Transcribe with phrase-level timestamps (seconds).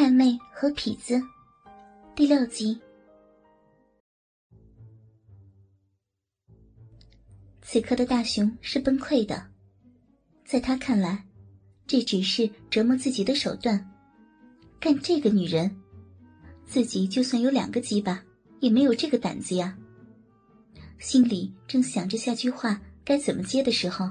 [0.00, 1.22] 太妹和痞子
[2.16, 2.80] 第六集。
[7.60, 9.46] 此刻的大雄是崩溃的，
[10.42, 11.22] 在他看来，
[11.86, 13.90] 这只是折磨自己的手段。
[14.80, 15.70] 干这个女人，
[16.64, 18.24] 自己就算有两个鸡巴，
[18.60, 19.76] 也没有这个胆子呀。
[20.98, 24.10] 心里正想着下句话该怎么接的时候，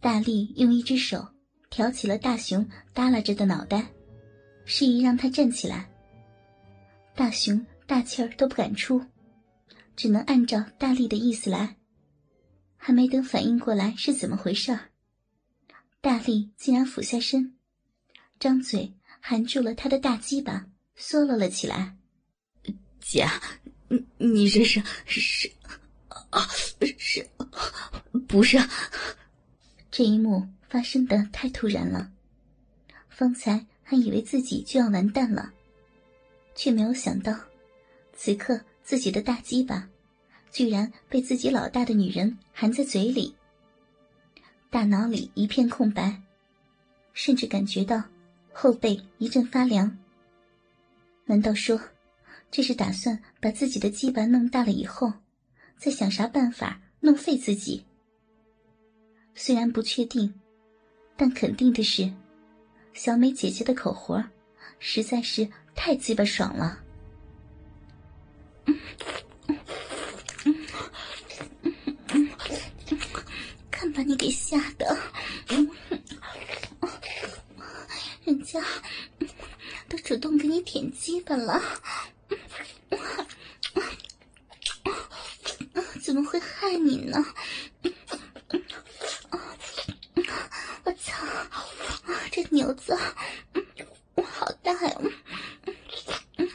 [0.00, 1.26] 大力用一只手
[1.70, 3.90] 挑起了大雄耷拉着的脑袋，
[4.64, 5.88] 示意让他站起来。
[7.14, 9.04] 大雄大气儿都不敢出，
[9.94, 11.76] 只能按照大力的意思来。
[12.76, 14.78] 还没等反应过来是怎么回事
[16.02, 17.56] 大力竟然俯下身，
[18.38, 21.96] 张嘴含住了他的大鸡巴，缩了了起来。
[23.00, 23.26] 姐，
[23.88, 25.50] 你你这是是
[26.30, 26.46] 啊
[26.98, 27.26] 是，
[28.28, 28.58] 不是？
[29.90, 32.12] 这一幕发生的太突然了，
[33.08, 35.52] 方才还以为自己就要完蛋了，
[36.56, 37.38] 却没有想到，
[38.12, 39.88] 此刻自己的大鸡巴。
[40.50, 43.34] 居然被自己老大的女人含在嘴里，
[44.70, 46.22] 大脑里一片空白，
[47.12, 48.00] 甚至感觉到
[48.52, 49.98] 后背一阵发凉。
[51.24, 51.80] 难道说，
[52.52, 55.12] 这是打算把自己的鸡巴弄大了以后，
[55.76, 57.84] 再想啥办法弄废自己？
[59.34, 60.32] 虽然不确定，
[61.16, 62.08] 但肯定的是，
[62.94, 64.24] 小美姐姐的口活
[64.78, 66.78] 实在是太鸡巴爽了。
[73.70, 74.96] 看把你给吓的，
[78.24, 78.62] 人家
[79.88, 81.60] 都主动给你舔鸡巴了，
[86.00, 87.22] 怎么会害你呢？
[90.84, 91.26] 我操，
[92.34, 92.98] 这牛子
[94.26, 95.00] 好大呀！
[96.36, 96.50] 嗯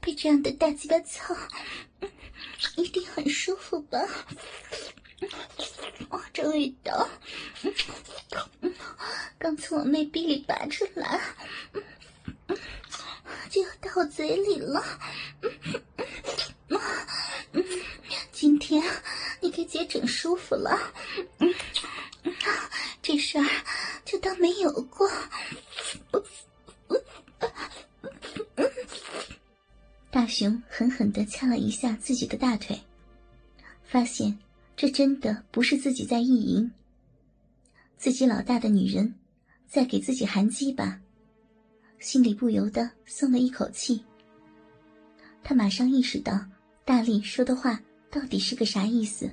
[0.00, 1.36] 被这样的大鸡巴操，
[2.74, 4.00] 一定很舒服吧？
[6.32, 7.08] 这味道，
[9.38, 11.20] 刚从我妹逼里拔出来，
[13.48, 14.84] 就要到我嘴里了。
[18.32, 18.82] 今天
[19.40, 20.92] 你给姐整舒服了，
[23.00, 23.44] 这事儿
[24.20, 25.08] 当没有过。
[30.10, 32.80] 大熊狠狠的掐了一下自己的大腿，
[33.84, 34.38] 发现。
[34.76, 36.70] 这真的不是自己在意淫，
[37.98, 39.14] 自己老大的女人
[39.68, 40.98] 在给自己含鸡吧，
[41.98, 44.02] 心里不由得松了一口气。
[45.44, 46.46] 他马上意识到
[46.82, 47.78] 大力说的话
[48.10, 49.30] 到底是个啥意思，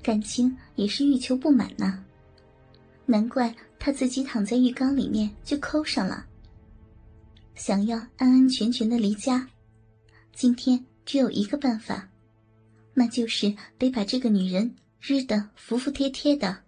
[0.00, 2.04] 感情也是欲求不满呐，
[3.10, 6.24] 难怪他自己躺在浴缸里面就抠上了。
[7.56, 9.48] 想要安安全全的离家，
[10.32, 12.08] 今天只有一个办法。
[12.94, 16.62] 那就是得把这个女人日得服服帖帖的，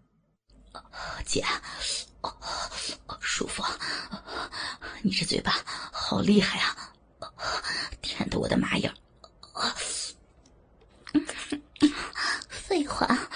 [1.25, 1.45] 姐，
[3.21, 3.63] 舒服，
[5.03, 5.53] 你这嘴巴
[5.93, 6.93] 好厉害啊，
[8.03, 8.93] 舔得我的麻痒。
[12.49, 13.29] 废话，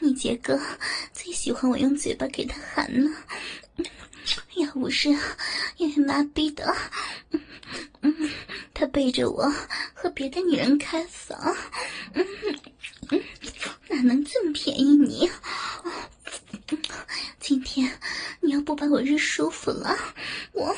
[0.00, 0.60] 你杰哥
[1.10, 3.10] 最喜欢我用嘴巴给他含了，
[4.56, 5.08] 要不是
[5.78, 6.76] 因为妈逼的。
[8.74, 9.50] 他背着我
[9.94, 11.56] 和别的女人开房，
[13.88, 15.30] 哪能这么便宜你？
[17.40, 17.90] 今天
[18.42, 19.96] 你要不把我日舒服了，
[20.52, 20.76] 我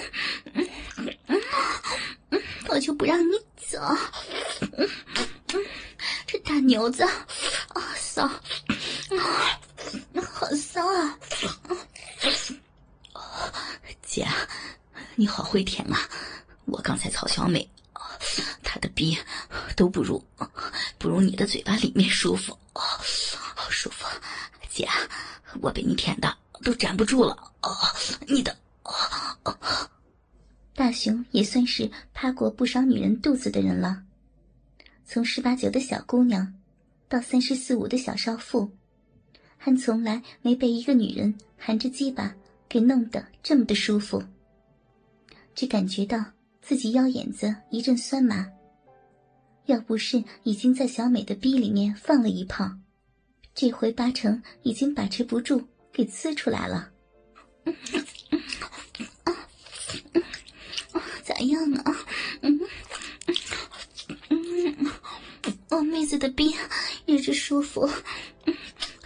[2.68, 3.80] 我就不让你走。
[6.24, 8.30] 这大牛子，啊骚，
[10.40, 11.18] 好骚啊！
[14.00, 14.26] 姐，
[15.14, 16.08] 你好会舔啊！
[16.64, 17.68] 我刚才曹小美。
[18.62, 19.18] 她的逼
[19.76, 20.24] 都不如
[20.96, 24.06] 不如你的嘴巴里面舒服，好舒服，
[24.70, 24.88] 姐，
[25.60, 26.34] 我被你舔的
[26.64, 27.36] 都站不住了。
[27.60, 27.76] 哦，
[28.26, 28.56] 你的，
[30.74, 34.02] 大雄也算是趴过不少女人肚子的人了，
[35.04, 36.54] 从十八九的小姑娘，
[37.10, 38.72] 到三十四五的小少妇，
[39.62, 42.34] 还从来没被一个女人含着鸡巴
[42.66, 44.22] 给弄得这么的舒服，
[45.54, 46.24] 只感觉到
[46.62, 48.48] 自己腰眼子一阵酸麻。
[49.66, 52.70] 要不是已经在小美的逼里面放了一炮，
[53.54, 56.90] 这回八成已经把持不住，给呲出来了。
[61.22, 61.94] 咋样啊？
[62.40, 62.58] 嗯
[64.30, 64.90] 嗯，
[65.68, 66.56] 我妹子的逼
[67.06, 67.88] 日着舒服，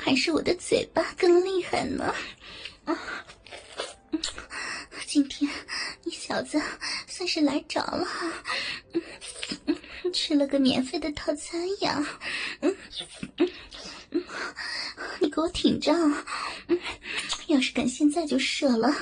[0.04, 2.14] 还是我的嘴巴更厉害呢？
[2.84, 2.94] 啊
[5.06, 5.50] 今天
[6.02, 6.60] 你小子
[7.06, 8.06] 算是来着了，
[10.12, 12.04] 吃了个免费的套餐呀！
[12.60, 12.76] 嗯
[15.20, 15.90] 你给我挺着，
[17.46, 18.94] 要是敢现在就射了，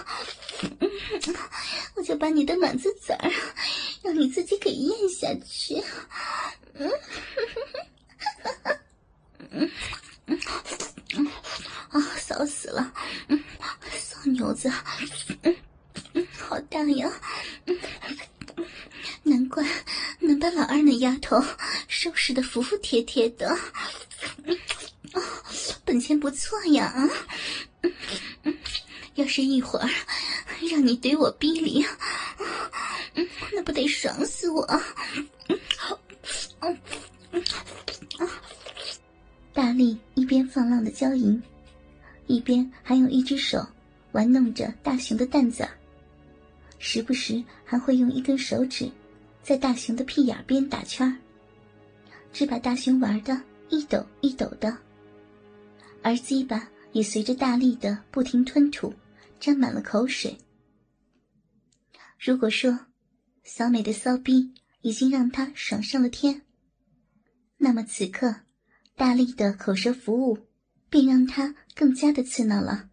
[1.97, 3.29] 我就把你的卵子籽儿
[4.05, 5.83] 让你自己给咽下去。
[6.75, 6.89] 嗯
[11.91, 12.93] 啊，骚死了！
[13.93, 14.73] 骚牛子，
[15.43, 17.11] 嗯好大呀！
[19.23, 19.65] 难怪
[20.19, 21.43] 能把老二那丫头
[21.89, 23.59] 收拾的服服帖帖的。
[25.85, 26.85] 本钱不错呀！
[26.87, 27.11] 啊，
[29.15, 29.89] 要是一会儿
[30.71, 31.85] 让你怼我逼里，
[33.53, 34.67] 那不得爽死我！
[40.93, 41.43] 娇吟，
[42.27, 43.67] 一边还用一只手
[44.13, 45.67] 玩弄着大熊的蛋子，
[46.79, 48.89] 时不时还会用一根手指
[49.43, 51.19] 在大熊的屁眼边打圈
[52.33, 54.77] 只把大熊玩的一抖一抖的。
[56.03, 58.93] 而鸡巴也随着大力的不停吞吐，
[59.41, 60.37] 沾满了口水。
[62.19, 62.87] 如果说
[63.43, 64.53] 小美的骚逼
[64.83, 66.43] 已经让他爽上了天，
[67.57, 68.35] 那么此刻
[68.95, 70.39] 大力的口舌服务
[70.93, 72.91] 便让他更加的刺挠了。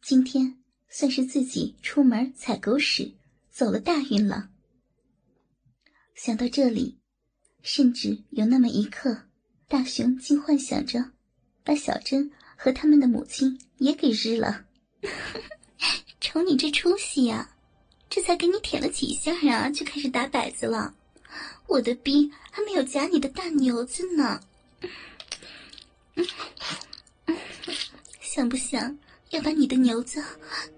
[0.00, 3.16] 今天算是自己出门踩狗屎
[3.50, 4.50] 走了大运了。
[6.14, 7.00] 想到这里，
[7.60, 9.22] 甚至有那么一刻，
[9.66, 11.10] 大雄竟幻想着。
[11.64, 14.64] 把小珍和他们的母亲也给日了，
[16.20, 17.50] 瞅你这出息呀！
[18.08, 20.94] 这才给你舔了几下啊，就开始打摆子了。
[21.66, 24.40] 我的逼还没有夹你的大牛子呢，
[28.20, 28.96] 想不想
[29.30, 30.22] 要把你的牛子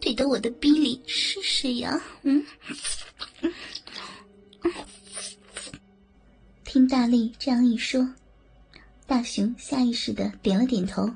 [0.01, 2.01] 怼到我的逼里试试呀？
[2.23, 2.45] 嗯，
[6.65, 8.15] 听大力这样一说。
[9.07, 11.11] 大雄下意识的点了点头。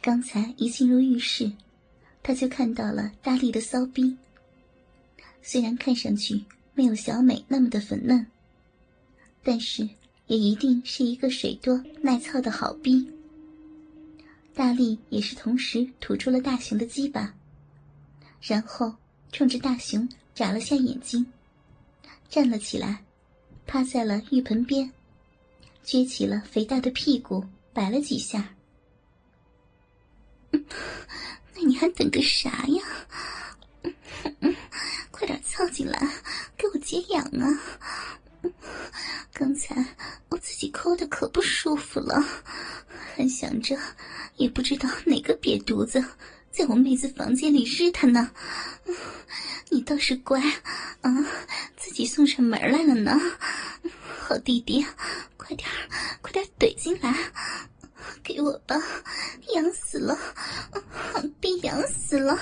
[0.00, 1.52] 刚才一进入浴室，
[2.22, 4.16] 他就看到了大力的骚逼。
[5.42, 6.42] 虽然看上去
[6.74, 8.26] 没有小美那么的粉嫩，
[9.42, 9.88] 但是
[10.26, 13.10] 也一定是一个水多耐操的好逼。
[14.54, 17.34] 大力也是同时吐出了大雄的鸡巴，
[18.40, 18.94] 然后
[19.30, 21.24] 冲着大雄眨了下眼睛，
[22.28, 23.02] 站了起来，
[23.66, 24.92] 趴在了浴盆边。
[25.84, 28.54] 撅起了肥大的屁股，摆了几下。
[30.52, 32.84] 那你还等个啥呀？
[35.10, 35.98] 快点凑进来，
[36.56, 37.46] 给我解痒啊！
[39.32, 39.84] 刚才
[40.28, 42.22] 我自己抠的可不舒服了，
[43.16, 43.78] 还想着
[44.36, 46.04] 也不知道哪个瘪犊子
[46.50, 48.30] 在我妹子房间里日他呢。
[49.70, 50.40] 你倒是乖
[51.00, 51.10] 啊，
[51.76, 53.18] 自己送上门来了呢。
[54.20, 54.84] 好弟弟，
[55.36, 55.68] 快点
[56.20, 57.14] 快点怼进来，
[58.22, 58.76] 给我吧，
[59.54, 60.18] 痒死了，
[61.40, 62.38] 被痒死了！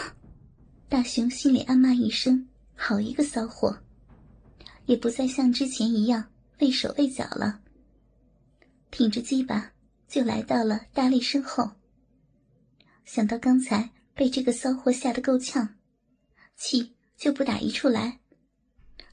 [0.89, 3.79] 大雄心里暗骂一声：“好一个骚货！”
[4.87, 6.25] 也不再像之前一样
[6.59, 7.61] 畏手畏脚了，
[8.91, 9.71] 挺着鸡巴
[10.11, 11.71] 就来到了大力身后。
[13.05, 15.77] 想到刚才被这个骚货吓得够呛，
[16.57, 18.21] 气就不打一处来，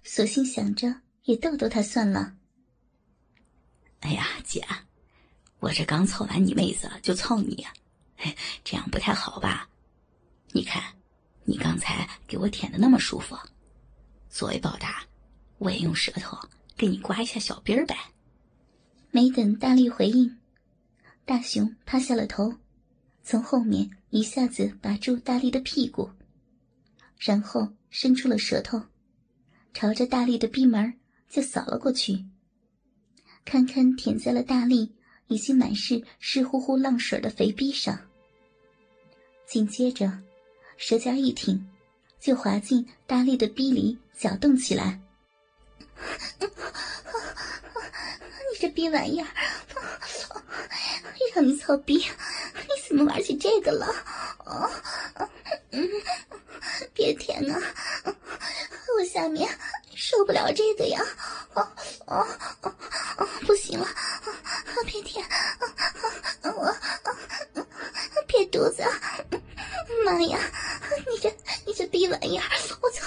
[0.04, 2.36] 索性想着也逗逗他算了。
[4.00, 4.66] 哎呀，姐，
[5.60, 7.66] 我这刚凑完你妹子就凑你，
[8.63, 9.70] 这样不太好吧？
[10.51, 10.84] 你看，
[11.44, 13.38] 你刚才给我舔的那么舒服，
[14.30, 15.04] 作为报答，
[15.60, 16.38] 我也用舌头
[16.75, 17.96] 给你刮一下小鼻儿呗。
[19.12, 20.38] 没等大力回应，
[21.28, 22.56] 大熊趴下了头，
[23.22, 26.10] 从后面一下子拔住大力的屁股，
[27.18, 28.82] 然后伸出了舌头，
[29.74, 30.94] 朝着大力的逼门
[31.30, 32.24] 就扫了过去。
[33.44, 34.96] 堪堪舔在了大力
[35.28, 38.00] 已经满是湿乎乎浪水的肥逼上，
[39.46, 40.10] 紧接着，
[40.78, 41.62] 舌尖一挺，
[42.22, 44.98] 就滑进大力的逼里搅动起来。
[46.40, 46.48] 你
[48.62, 49.28] 这逼玩意儿，
[51.41, 53.86] 你操逼，你怎么玩起这个了？
[54.46, 54.70] 哦
[56.94, 57.62] 别舔啊！
[58.98, 59.48] 我下面
[59.96, 61.00] 受不了这个呀！
[61.53, 61.67] 哦
[62.06, 62.27] 哦
[62.62, 62.75] 哦
[63.17, 63.88] 哦，不行了！
[64.86, 65.24] 别舔！
[66.44, 66.74] 我
[68.27, 68.84] 别肚子！
[70.06, 70.39] 妈呀！
[71.12, 72.44] 你这你这逼玩意儿！
[72.82, 73.06] 我操！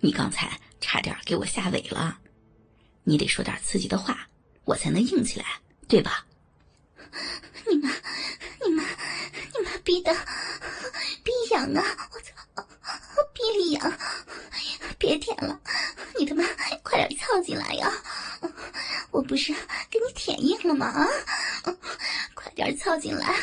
[0.00, 2.18] 你刚才差点给我吓萎了！
[3.04, 4.26] 你得说点刺激的话，
[4.64, 6.24] 我才能硬起来，对吧？
[7.68, 7.90] 你妈，
[8.64, 10.14] 你妈，你妈逼的，
[11.22, 11.82] 逼痒啊！
[12.12, 12.64] 我操，
[13.34, 13.98] 逼里痒！
[14.98, 15.60] 别舔了，
[16.18, 16.44] 你他妈
[16.82, 17.92] 快点操进来呀！
[19.10, 19.52] 我不是
[19.90, 20.86] 给你舔硬了吗？
[20.86, 21.06] 啊，
[22.34, 23.34] 快点操进来，